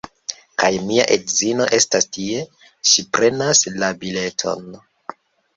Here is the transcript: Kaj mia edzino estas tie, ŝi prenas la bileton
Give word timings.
Kaj 0.61 0.69
mia 0.85 1.03
edzino 1.15 1.67
estas 1.77 2.09
tie, 2.17 2.39
ŝi 2.93 3.05
prenas 3.19 3.63
la 3.85 3.91
bileton 4.03 4.67